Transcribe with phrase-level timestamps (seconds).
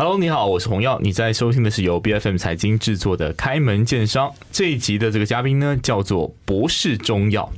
[0.00, 7.50] Hello，你好，我是洪耀，你在收听的是由 B F M 财经制作的《开门见商》这一集的这个嘉宾呢，叫做博士中药。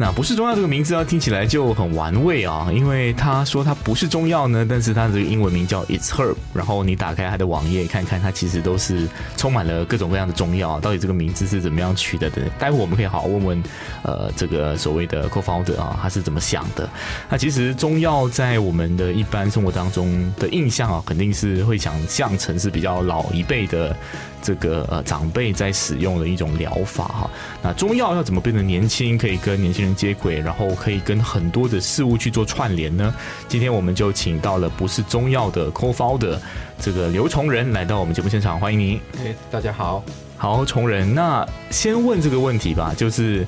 [0.00, 12.30] 那不是中药这个名字啊，听起来就很玩味啊，因为他说它不是中药呢，但是它这个英文名叫 It's Herb，然后你打开它的网页看看，它其实都是充满了各种各样的中药，到底这个名字是怎么样取的？
[12.30, 13.62] 的，待会我们可以好好问问，
[14.02, 16.88] 呃，这个所谓的 Co-founder 啊，他是怎么想的？
[17.28, 23.96] 那其实中药在我们的一般生活当中的印象啊，肯定是会想象成是比较老一辈的。
[24.42, 27.30] 这个呃长辈在使用的一种疗法哈，
[27.62, 33.14] 那中药要怎么变得年轻，可以跟年轻人接轨，然后可以跟很多的事物去做串联呢？
[33.48, 36.38] 今天我们就请到了不是中药的 co-founder
[36.80, 39.00] 这个刘崇仁来到我们节目现场，欢迎您。
[39.18, 40.02] 哎，大家好，
[40.36, 43.46] 好崇仁，那先问这个问题吧，就是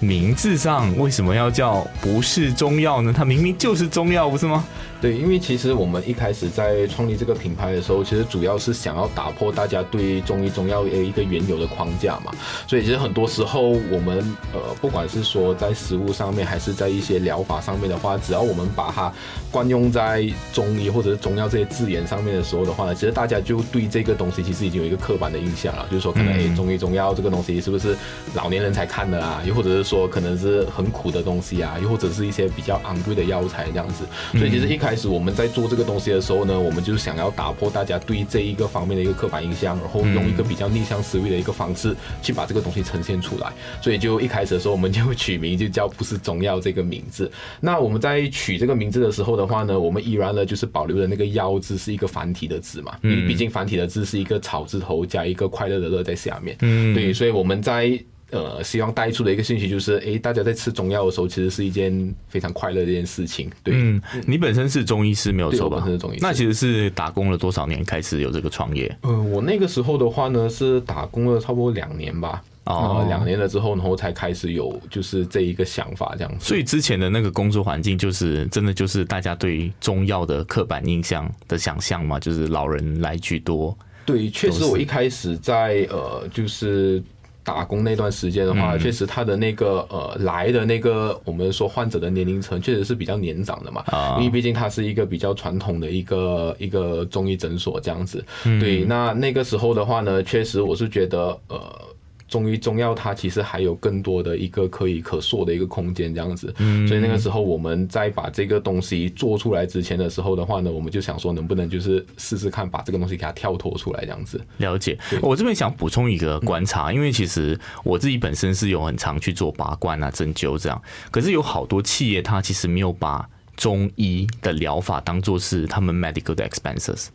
[0.00, 3.12] 名字上为什么要叫不是中药呢？
[3.16, 4.64] 它明明就是中药，不是吗？
[5.02, 12.32] 对，因为其实我们一开始在创立这个品牌的时候，其实主要是想要打破大家对中医中药的一个原有的框架嘛。
[12.68, 14.18] 所以其实很多时候，我们
[14.54, 19.12] 呃，不管是说在食物上面，还是在一些疗法上面的话，只要我们把它
[19.50, 27.96] 惯用在中医或者是中药这些字眼上面的时候的话呢，其实大家就对这个东西其实已经有一个刻板的印象了，就是说可能诶，中医中药这个东西是不是
[28.34, 29.42] 老年人才看的啊？
[29.44, 31.76] 又或者是说可能是很苦的东西啊？
[31.82, 34.04] 又或者是一些比较昂贵的药材这样子。
[34.38, 43.50] 所以其实一开开始我们在做这个东西的时候呢，我们就是想要打破大家对这一个方面的一个刻板印象，然后用一个比较逆向思维的一个方式去把这个东西呈现出来。
[43.80, 47.32] 所以就一开始的时候，我们就取名就叫不是中药这个名字。
[47.58, 56.54] 那我们在取这个名字的时候的话呢，我们依然呢就是保留的那个“药”字是一个繁体的字嘛，因为毕竟繁体的字是一个草字头加一个快乐的乐在下面。
[56.60, 57.98] 嗯，对，所以我们在。
[58.32, 63.50] 呃，希望带出的一个信息就是，哎，大家在吃中药的时候，其实是一件非常快乐的一件事情。
[63.62, 65.76] 对，嗯，你本身是中医师没有错吧？
[65.76, 68.96] 本身是中医师，那其实是打工了多少年开始有这个创业？
[69.02, 72.42] 呃，我那个时候的话呢，是打工了差不多两年吧。
[72.64, 76.44] 哦，两年了之后，然后才开始有就是这一个想法这样子。
[76.46, 83.76] 所以之前的那个工作环境，就是真的就是大家对中药的刻板印象的想象嘛，就是老人来居多。
[84.06, 87.02] 对，确实我一开始在呃，就是。
[87.44, 93.84] 打工那段时间的话，确实他的那个呃来的那个我们说患者的年龄层确实是比较年长的嘛，
[94.18, 98.24] 因为毕竟它是一个比较传统的一个一个中医诊所这样子。
[98.60, 101.91] 对，那那个时候的话呢，确实我是觉得呃。
[102.32, 106.52] 中医中药它其实还有更多的一个可以可塑的一个空间，这样子。
[106.56, 106.88] 嗯。
[106.88, 114.40] 所以那个时候我们在把这个东西做出来之前的时候的话呢，我们就想说能不能就是试试看把这个东西给它跳脱出来，这样子。
[114.56, 114.98] 了解。
[115.20, 127.08] 我这边想补充一个观察，因为其实我自己本身是有很常去做拔罐啊、针灸这样，可是有好多企业它其实没有把中医的疗法当做是他们 medical 的 expenses。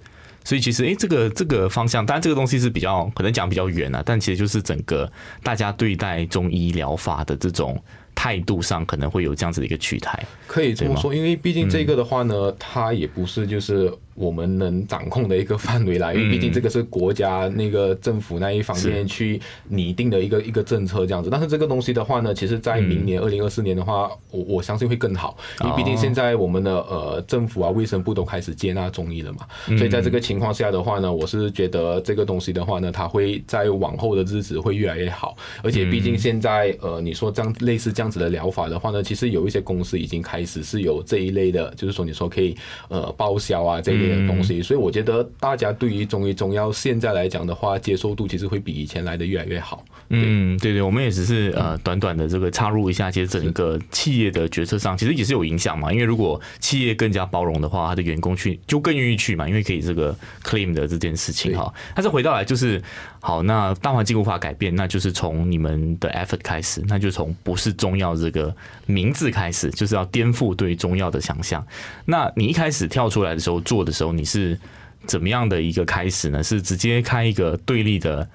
[0.48, 5.12] 所以其实，哎，这个这个方向，当然这个东西是比较可能讲比较远啊，但其实就是整个
[5.44, 7.78] 大家对待中医疗法的这种
[8.16, 10.18] 态度上，可能会有这样子的一个取态。
[10.48, 13.94] 可以这么说，因为毕竟这个的话呢，它也不是就是。
[14.18, 19.40] 我们能掌控的一个范围来，因为毕竟这个是国家那个政府那一方面去
[19.70, 21.30] 拟定的一个一个政策这样子。
[21.30, 29.46] 但是这个东西的话呢，其实在明年二零二四年的话，我我相信会更好，因为毕竟现在我们的呃政府啊卫生部都开始接纳中医了嘛。
[29.78, 35.38] 所以在这个情况下的话呢，我是觉得这个东西的话呢，它会在往后的日子会越来越好。
[35.62, 42.58] 而且毕竟现在呃你说这样类似这样子的疗法的话呢，其实有一些公司已经开始是有这一类的，就是说你说可以
[42.88, 44.07] 呃报销啊这一类。
[44.10, 49.84] 的东西，所以我觉得大家对于中医中药现在来讲的话，接受度其实会比以前来的越来越好。
[50.10, 55.92] 嗯，对对，我们也只是呃短短的这个插入一下，其实整个企业的决策上其实也是有影响嘛。
[55.92, 61.74] 因为如果企业更加包容的话，他的员工去就更愿意去嘛，因为可以这个 claim 的这件事情哈。
[61.94, 62.82] 但是回到来就是
[63.28, 68.56] 好，那大环境无法改变，那就是从你们的 effort 开始，那就从不是中药这个
[68.86, 71.62] 名字开始，就是要颠覆对中药的想象。
[72.06, 74.58] 那你一开始跳出来的时候做的时候，你是
[75.06, 76.42] 怎么样的一个开始呢？
[76.42, 78.26] 是直接开一个对立的？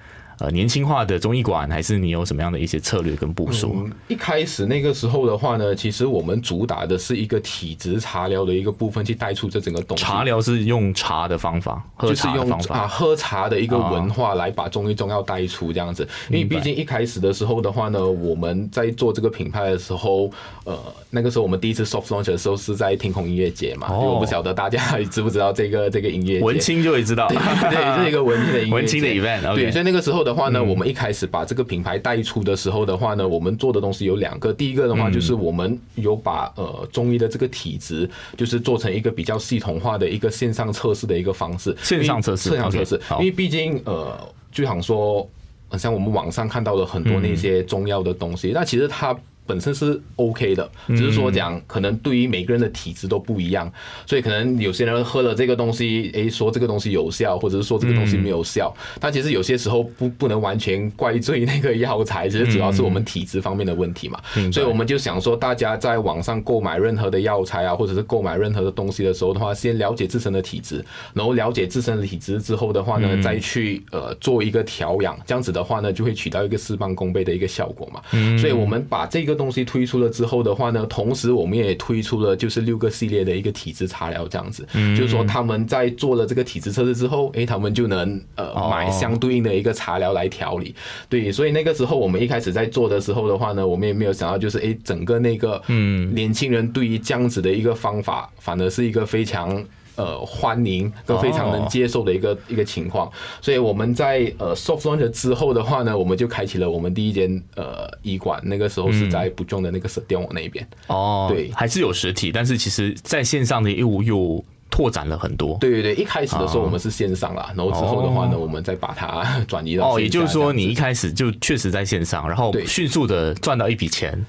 [0.43, 3.89] 呃，年轻化的中医馆，还是你有什么样的一些策略跟部署？
[4.09, 10.03] 一开始那个时候的话呢，其实我们主打的是一个体质茶疗的一个部分，去带出这整个东西。
[10.03, 16.05] 茶疗是用茶的方法，就是用啊喝茶的一个文化来把中医中药带出这样子。
[16.29, 20.29] 因为毕竟一开始的时候的话呢，我们在做这个品牌的时候，
[20.65, 20.77] 呃，
[21.09, 23.89] 那个时候我们第一次 soft launch 的时候是在天空音乐节嘛。
[23.97, 27.37] 我不晓得大家知不知道这个这个音乐节文青就会知道，对，
[27.71, 29.55] 这是一个文青的音乐文青的 event。
[29.55, 30.32] 对，所以那个时候的。
[30.33, 34.51] 的话呢，我们一开始把这个品牌带出的时候的话呢，我们做的东西有两个。
[34.51, 41.75] 第一个的话就是我们有把呃中医的这个体质，就是做成一个比较系统化的一个线上测试的一个方式。
[41.83, 44.17] 线上测试，线上测试，因为毕竟呃，
[44.51, 45.29] 就想说，
[45.77, 49.15] 像我们网上看到的很多那些中药的东西，那其实它。
[49.45, 53.71] 本身是 OK 的，只是说讲可能对于每个人的体质都不一样，
[54.05, 58.73] 所以可能有些人喝了这个东西，诶，说这个东西有效，或者是说这个东西没有效。
[59.01, 64.17] 但其实有些时候不不能完全怪罪那个药材，其实主要是我们体质方面的问题嘛。
[64.53, 78.01] 所以我们就想说，大家在网上购买任何的药材啊，或者是购买任何的东西的时候的话，先了解自身的体质，然后了解自身的体质之后的话呢，再去呃做一个调养，这样子的话呢，就会起到一个事半功倍的一个效果嘛。
[78.37, 79.32] 所以我们把这个。
[79.35, 84.65] 东西推出了之后的话呢，同时我们也推出了就是六个系列的一个体质茶疗，这样子，
[84.95, 90.75] 就是说他们在做了这个体质测试之后，诶，他们就能呃买相对应的一个茶疗来调理。
[91.09, 99.63] 对，所以那个时候我们一开始在做的时候的话呢，我们也没有想到就是诶，整个那个嗯年轻人对于这样子的一个方法，反而是一个非常。
[99.95, 103.11] 呃，欢迎都非常能接受的一个一个情况，
[103.41, 110.67] 所以我们在呃 soft launch 之后的话呢，我们就开启了我们第一间呃医馆，那个时候是在不重的那个电网那边。
[110.87, 115.57] 哦，对，还是有实体，但是其实在线上的业务又拓展了很多。
[115.59, 124.25] 对对对，一开始的时候我们是线上啦，然后之后的话呢，我们再把它转移到哦，也就是说你一开始就确实在线上，然后迅速的赚到一笔钱。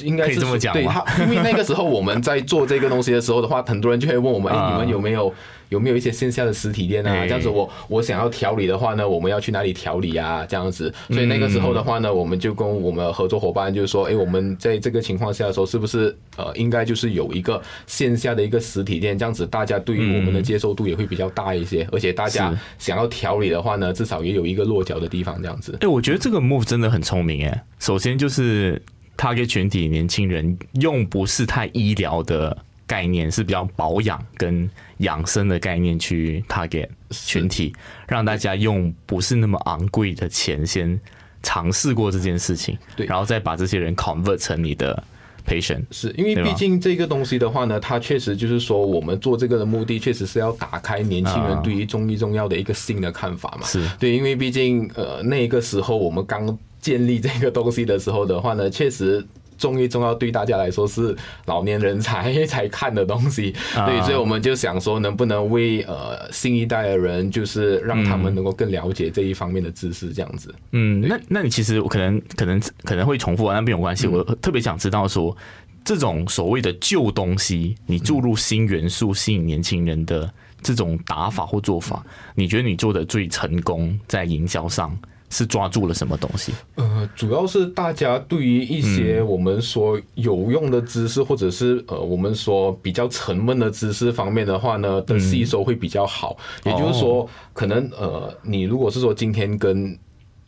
[0.00, 5.32] 应该是这么讲对他，因为那个时候我们在做这个东西的时候的话，很多人就会问我们： 哎，你们有没有
[5.68, 7.26] 有没有一些线下的实体店啊？
[7.26, 10.46] 这样子，我我想要调理的话呢，我们要去哪里调理啊？
[10.48, 19.18] 这样子，所以那个时候的话呢，我们就跟我们合作伙伴就是说：哎，我们在这个情况下的时候，是不是呃，应该就是有一个线下的一个实体店？
[19.18, 25.40] 这样子，大家对于我们的接受度也会比较大一些，而且大家想要调理的话呢，至少也有一个落脚的地方。
[25.42, 27.64] 这样子，哎，我觉得这个 move 真的很聪明哎。
[27.78, 28.80] 首先就是。
[29.18, 32.56] Target 群体年轻人用不是太医疗的
[32.86, 37.74] 概念，是比较保养跟养生的概念去 target 群体，
[38.06, 40.98] 让大家用不是那么昂贵的钱先
[41.42, 45.02] 尝试过这件事情，对，然后再把这些人 convert 成你的
[45.44, 45.82] patient。
[45.90, 53.66] 是因为毕竟这个东西的话呢，它确实就是说，我们做这个的目的确实是要打开年轻人对于中医中药的一个新的看法嘛。
[53.66, 56.56] 是对，因为毕竟呃那个时候我们刚。
[56.80, 59.24] 建立这个东西的时候的话呢，确实
[59.56, 61.16] 中医中药对大家来说是
[61.46, 70.54] 老年人才才看的东西，对，所以我们就想说，能不能为呃新一代的人，就是让他们能够更了解这一方面的知识，这样子。
[70.70, 74.06] 嗯，那那你其实我可能可能可能会重复啊，那没有关系。
[74.06, 75.36] 我特别想知道说，
[75.84, 80.32] 这种所谓的旧东西，你注入新元素，吸引年轻人的
[80.62, 84.96] 这种打法或做法，你觉得你做的最成功在营销上？
[85.30, 86.52] 是抓住了什么东西？
[86.76, 96.36] 呃，主要是大家对于一些我们说有用的知识，或者是呃我们说比较沉闷的知识方面的话呢，的吸收会比较好。
[96.64, 99.98] 也就是说，可能呃，你如果是说今天跟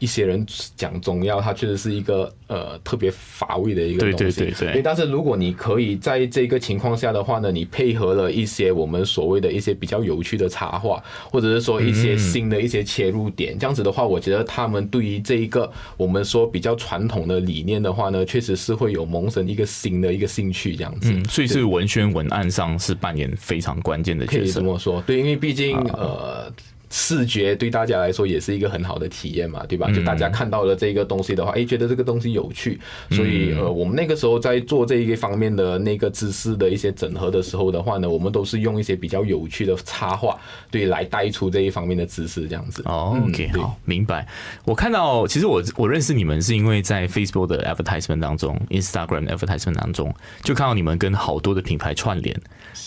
[0.01, 0.45] 一些人
[0.75, 4.17] 讲中药，它确实是一个呃特别乏味的一个东西。
[4.17, 4.83] 对对对对。
[4.83, 11.01] 但是如果你可以在这个情况下的话呢，你配合了一些我们所谓的一些比较有趣的插画，
[11.31, 21.13] 或者是说一些新的一些切入点，这样子的话，我觉得他们对于这一个我们说比较传统的理念的话呢，确实是会有萌生一个新的一个兴趣这样子。
[21.13, 24.39] 嗯，所以是文宣文案上是扮演非常关键的角色。
[24.39, 26.51] 可以这么说，对，因为毕竟呃。
[26.91, 29.89] 视觉对大家来说也是一个很好的体验嘛，对吧？
[29.93, 32.81] 就大家看到了这个东西的话，哎，觉得这个东西有趣，
[33.11, 40.37] 所以呃，我们那个时候在做这一个方面的那个知识的一些整合的时候的话呢，我们都是用一些比较有趣的插画，
[40.69, 42.83] 对，来带出这一方面的知识，这样子。
[42.87, 44.27] 哦，OK，好，明白。
[44.65, 52.37] 我看到，其实我我认识你们是因为在 Facebook 的 advertisement 当中，Instagram advertisement 当中，就看到你们跟好多的品牌串联，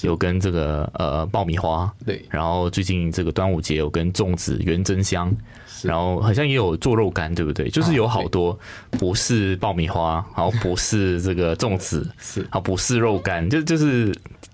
[0.01, 3.92] 有跟这个呃爆米花，对，然后最近这个端午节有。
[3.93, 5.33] 跟粽子、原真香，
[5.83, 7.69] 然后好像也有做肉干，对不对？
[7.69, 8.59] 就是有好多
[8.91, 14.13] 不是爆米花，然后不是这个粽子， 是好不是肉干，就就是。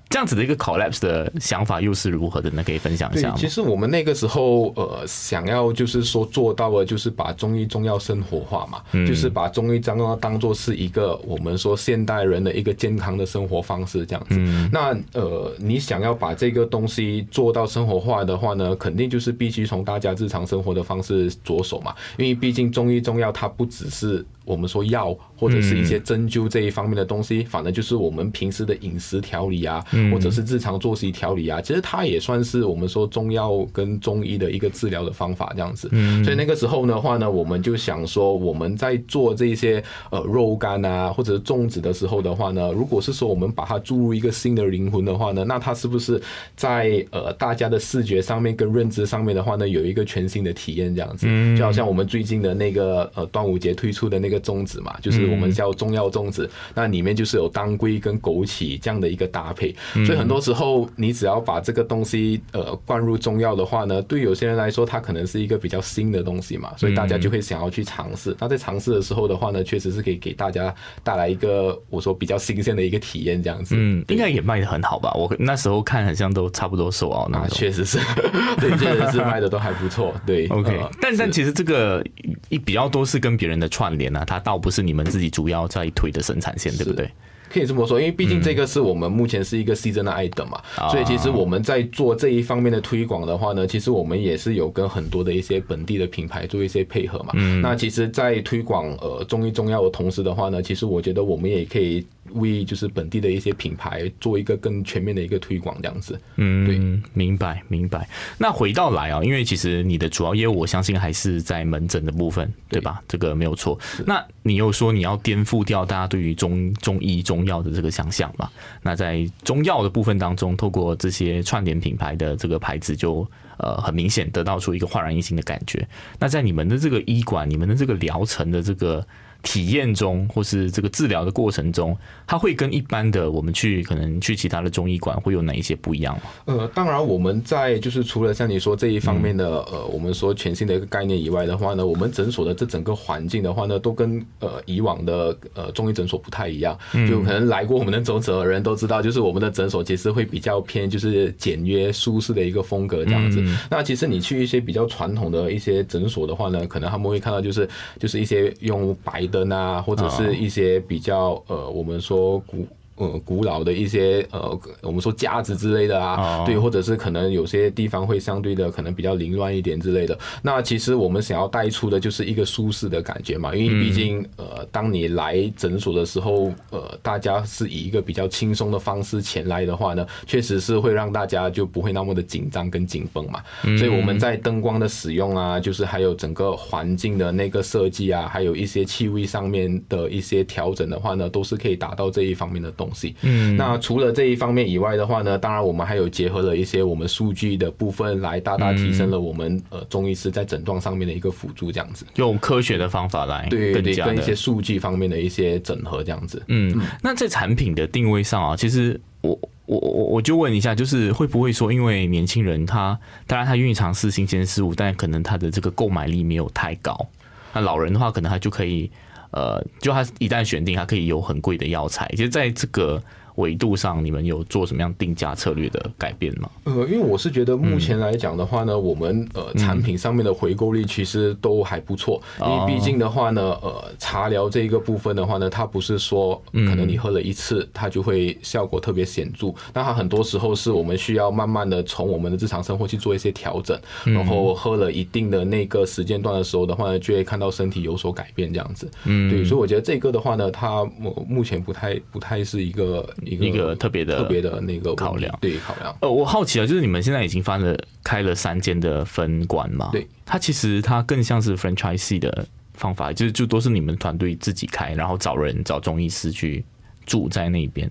[0.10, 2.64] 这样子的一个 collapse 的想法又是如何的呢？
[2.64, 3.36] 可以分享一下吗？
[3.38, 14.40] 其实我们那个时候呃，想要就是说做到了，就是把中医中药生活化嘛，就是把中医中药当做是一个我们说现代人的一个健康的生活方式这样子。
[14.72, 24.26] 那呃，你想要把这个东西做到生活化的话呢，肯定就是必须从大家日常生活的方式着手嘛，因为毕竟中医中药它不只是。
[24.50, 35.88] 我们说药或者是一些针灸这一方面的东西，反正就是我们平时的饮食调理啊，或者是日常作息调理啊，其实它也算是我们说中药跟中医的一个治疗的方法这样子。
[35.92, 46.20] 嗯所以那个时候的话呢，我们就想说，我们在做这些呃肉干啊或者是粽子的时候的话呢，如果是说我们把它注入一个新的灵魂的话呢，那它是不是
[46.56, 51.28] 在呃大家的视觉上面跟认知上面的话呢，有一个全新的体验这样子？
[51.58, 68.36] 就好像我们最近的那个呃端午节推出的那个粽子嘛，就是我们叫中药粽子，那里面就是有当归跟枸杞这样的一个搭配，所以很多时候你只要把这个东西呃灌入中药的话呢，对有些人来说它可能是一个比较新的东西嘛，所以大家就会想要去尝试。
[68.40, 73.76] 那在尝试的时候的话呢，确实是可以给大家带来一个我说比较新鲜的一个体验这样子。
[73.78, 75.12] 嗯，应该也卖的很好吧？
[75.14, 77.98] 我那时候看好像都差不多售哦，那确实是，
[78.60, 80.14] 对，确实是卖的都还不错。
[80.26, 82.04] 对，OK，但但其实这个
[82.50, 87.10] 一比较多是跟别人的串联啊，它倒不是你们自己主要在推的生产线，对不对？
[87.50, 89.76] 可以这么说，因为毕竟这个是我们目前是一个
[90.10, 97.32] 爱等嘛，所以其实我们在做这一方面的推广的话呢，其实我们也是有跟很多的一些本地的品牌做一些配合嘛。
[97.34, 102.06] 嗯那其实，在推广呃中医中药的同时的话呢，其实我觉得我们也可以。
[102.34, 106.22] 为就是本地的一些品牌做一个更全面的一个推广，这样子。
[106.36, 108.08] 嗯，对，明白明白。
[108.38, 113.02] 那回到来啊，因为其实你的主要业务，我相信还是在门诊的部分，对吧？
[113.08, 113.80] 这个没有错。
[114.06, 118.50] 那你又说你要颠覆掉大家对于中中医中中药的这个想象嘛？
[118.82, 123.26] 那在中药的部分当中，透过这些串联品牌的这个牌子，就
[123.58, 125.88] 呃很明显得到出一个焕然一新的感觉。
[126.20, 129.06] 那在你们的这个医馆，你们的这个疗程的这个。
[129.42, 136.24] 体验中，或是这个治疗的过程中，它会跟一般的我们去可能去其他的中医馆会有哪一些不一样吗？
[136.46, 146.78] 呃，当然我们在就是除了像你说这一方面的呃，我们说全新的一个概念以外的话呢，我们诊所的这整个环境的话呢，都跟呃以往的呃中医诊所不太一样。
[147.08, 153.42] 就可能来过我们的诊所的人都知道，就是我们的诊所其实会比较偏就是简约舒适的一个风格这样子。
[153.70, 157.68] 那其实你去一些比较传统的一些诊所的话呢，可能他们会看到就是
[157.98, 159.29] 就是一些用白。
[159.30, 162.68] 灯啊，或者是一些比较呃，我们说古。
[163.00, 170.20] 呃，古老的一些呃，我们说架子之类的啊，对，或者是可能有些地方会相对的可能比较凌乱一点之类的。
[170.42, 183.42] 那其实我们想要带出的就是一个舒适的感觉嘛，因为毕竟呃，当你来诊所的时候，呃，大家是以一个比较轻松的方式前来的话呢，确实是会让大家就不会那么的紧张跟紧绷嘛。
[183.78, 192.89] 所以我们在灯光的使用啊，就是还有整个环境的那个设计啊，还有一些气味上面的一些调整的话呢，都是可以达到这一方面的动。
[193.22, 202.06] 嗯，那除了这一方面以外的话呢，当然我们还有结合了一些我们数据的部分，来大大提升了我们呃中医师在诊断上面的一个辅助，这样子。
[202.16, 206.42] 用科学的方法来对对跟一些数据方面的一些整合，这样子。
[206.48, 217.08] 嗯，那在产品的定位上啊，其实我我我我就问一下，就是会不会说，因为年轻人他当然他愿意尝试新鲜事物，但可能他的这个购买力没有太高，
[217.54, 218.90] 那老人的话可能他就可以。
[219.32, 222.08] 呃，就他一旦选定，他可以有很贵的药材。
[222.12, 223.02] 其实在这个。
[223.40, 226.50] 维度上，你们有做什么样定价策略的改变吗？
[226.66, 232.22] 呃，因为我是觉得目前来讲的话呢，我们呃产品上面的回购率其实都还不错。
[232.40, 239.48] 因为毕竟的话呢，呃，茶疗这一个部分的话呢，它不是说可能你喝了一次，它就会效果特别显著。
[239.74, 248.90] 那它很多时候是我们需要慢慢的从我们的日常生活去做一些调整，然后喝了一定的那个时间段的时候的话呢，就会看到身体有所改变这样子。
[249.06, 253.08] 嗯，对，所以我觉得这个的话呢，它目目前不太不太是一个。
[253.36, 255.96] 一个特别的特别的那个考量，对考量。
[256.02, 259.90] 呃，我好奇啊，就是你们现在已经翻了开了三间的分馆嘛？
[259.92, 266.64] 对，它其实它更像是 franchise 的方法，就是就都是你们团队自己开，然后找人找中医师去
[267.06, 267.90] 住在那边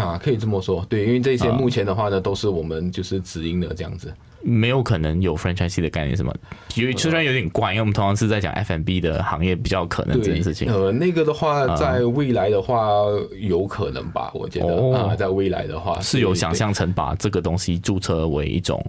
[0.00, 0.84] 啊，可以这么说。
[0.88, 4.12] 对，因为这些目前的话呢，都是我们就是直营的这样子。
[4.42, 6.32] 没有可能有 franchise 的概念，什么？
[6.76, 10.72] 因为虽然有点怪，因为我们通常是在讲 F&B 的行业比较可能这件事情。
[10.72, 12.94] 呃，那个的话，在未来的话，
[13.40, 14.30] 有可能吧？
[14.34, 18.80] 我觉得啊，在未来的话，是有想象成把这个东西注册为一种。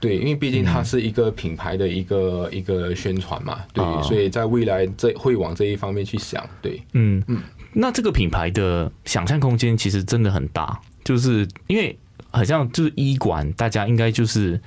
[0.00, 6.46] 对，因为毕竟它是一个品牌的一个一个宣传嘛，对，所以在未来这会往这一方面去想。
[6.60, 7.38] 对，嗯嗯，
[7.72, 11.98] 那这个品牌的想象空间其实真的很大，就是因为
[12.30, 14.60] 好像就是医馆，大家应该就是。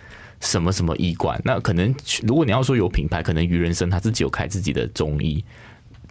[0.44, 1.40] 什么什么医馆？
[1.46, 1.94] 那可能
[2.24, 5.46] 如果你要说有品牌，可能于人生他自己有开自己的中医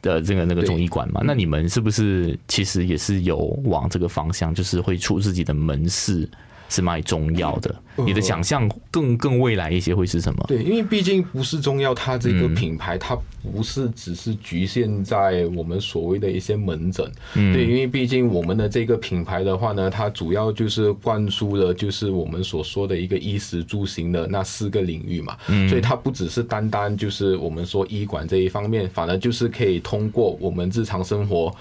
[0.03, 1.21] 的这个那个中医馆嘛？
[1.25, 6.31] 那你们是不是其实也是有往这个方向，就是会出自己的门市？
[6.71, 7.75] 是卖中药的。
[7.97, 10.43] 你的想象更更未来一些会是什么？
[10.49, 17.07] 对，因为毕竟不是中药，它这个品牌它不是只是局限在我们所谓的一些门诊。
[17.35, 25.37] 对，因为毕竟我们的这个品牌的话呢，它主要就是灌输了就是我们所说的一个衣食住行的那四个领域嘛。
[25.69, 31.55] 所以它不只是单单就是我们说医馆这一方面，反而就是可以通过我们日常生活。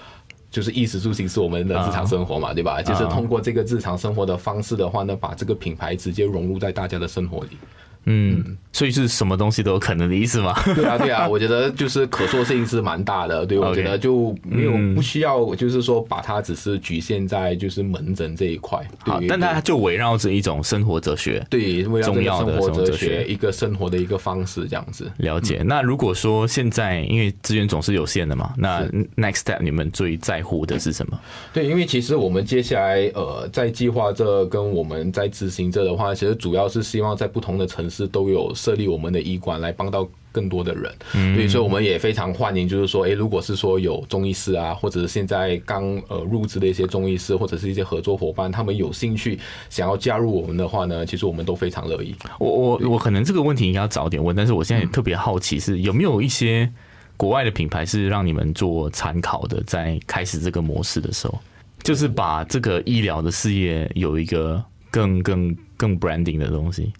[0.50, 2.82] 就是衣食住行是我们的日常生活嘛，对吧？
[2.82, 7.56] 就是通过这个日常生活的方式的话呢，把这个品牌直接融入在大家的生活里。
[8.04, 10.54] 嗯，所以是什么东西都有可能的意思吗？
[10.74, 13.44] 对啊，对啊， 我觉得就是可塑性是蛮大的。
[13.44, 18.80] 对，我觉得就没有不需要，就是说把它只是局限在就是门诊这一块。
[19.00, 25.10] 好，但它就围绕着一种生活哲学，对，重要的生活哲学，一个生活的一个方式这样子。
[25.18, 25.62] 了解。
[25.64, 28.82] 那如果说现在因为资源总是有限的嘛，那
[29.16, 31.20] next step 你们最在乎的是什么？
[31.52, 38.00] 对，因为其实我们接下来呃在计划这跟我们在执行这的话，其实主要是希望在不同的城市。
[38.00, 52.14] 是都有设立我们的医馆来帮到更多的人，嗯所以说我们也非常欢迎，就是说，哎，如果是说有中医师啊，或者是现在刚呃入职的一些中医师，或者是一些合作伙伴，他们有兴趣想要加入我们的话呢，其实我们都非常乐意。
[52.38, 56.72] 我我我可能这个问题应该要早点问，但是我现在也特别好奇是有没有一些
[57.18, 61.38] 国外的品牌是让你们做参考的，在开始这个模式的时候，
[61.82, 66.90] 就是把这个医疗的事业有一个更更更 branding 的东西。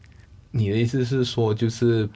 [0.50, 2.08] 你的意思是说，就是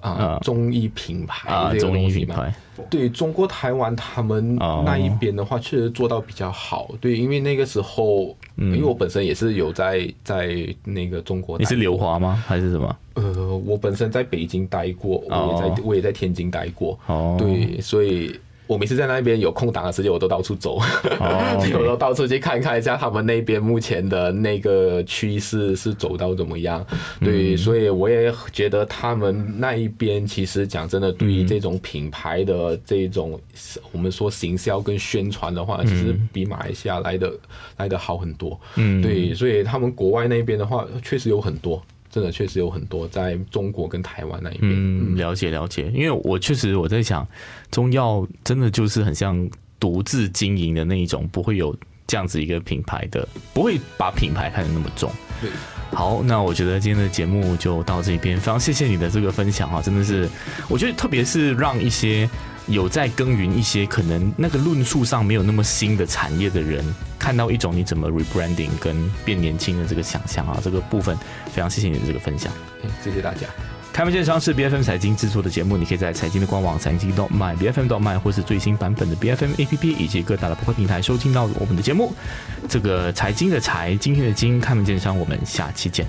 [0.00, 2.54] 啊，中医品牌啊，中医品牌，
[2.88, 6.90] 对中国台湾他们那一边的话，确实做到比较好。
[7.00, 12.42] 对，因为那个时候，因为我本身也是有在在那个中国，你是刘华吗？
[12.46, 12.96] 还是什么？
[13.14, 16.98] 呃，我本身在北京待过，我也在我也在天津待过。
[17.06, 18.38] 哦，对，所以。
[18.70, 20.78] 我每次在那边有空档的时间，我都到处走，
[21.72, 26.86] 有时候到处去看看一下他们那边目前的那个趋势是走到怎么样。
[27.18, 33.40] 对，所以我也觉得他们那一边其实讲真的，对于这种品牌的这种
[33.90, 37.32] 我们说行销跟宣传的话，其实比马来西亚来的
[37.76, 38.56] 来的好很多。
[38.76, 41.82] 嗯，对，所以他们国外那边的话，确实有很多。
[42.10, 45.90] 真的确实有很多在中国跟台湾那一边，嗯，了解了解。
[45.94, 47.26] 因为我确实我在想，
[47.70, 49.48] 中药真的就是很像
[49.78, 51.74] 独自经营的那一种，不会有
[52.06, 55.10] 这样子一个品牌的，不会把品牌看得那么重。
[55.40, 55.48] 对，
[55.92, 60.28] 好，那我觉得今天的节目就到这边，非常谢谢你的这个分享啊，真的是，
[60.68, 62.28] 我觉得特别是让一些。
[62.70, 66.84] 有在耕耘一些可能那个论述上没有那么新的产业的人，
[67.18, 71.16] 看到一种你怎么 rebranding 跟变年轻的这个想象啊，这个部分
[71.52, 72.52] 非常谢谢你的这个分享，
[73.02, 73.40] 谢谢大家。
[73.92, 79.52] 开门见商是 B F M 财经制作的节目，你可以在财经的官网财经 dot .my B F M dot .my 或是最新版本的 B F M
[79.58, 82.14] A P P 以及各大的播客平台收听到我们的节目。
[82.68, 86.06] 这个财经的财，今天的经，开门见商，我们下期见。